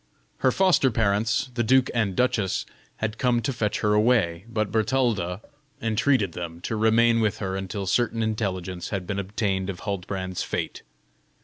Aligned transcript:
Her 0.39 0.51
foster 0.51 0.89
parents, 0.89 1.51
the 1.53 1.61
duke 1.61 1.91
and 1.93 2.15
duchess, 2.15 2.65
had 2.97 3.19
come 3.19 3.39
to 3.43 3.53
fetch 3.53 3.81
her 3.81 3.93
away, 3.93 4.45
but 4.49 4.71
Bertalda 4.71 5.41
entreated 5.79 6.31
them 6.31 6.59
to 6.61 6.75
remain 6.75 7.21
with 7.21 7.37
her 7.37 7.55
until 7.55 7.85
certain 7.85 8.23
intelligence 8.23 8.89
had 8.89 9.05
been 9.05 9.19
obtained 9.19 9.69
of 9.69 9.81
Huldbrand's 9.81 10.41
fate. 10.41 10.81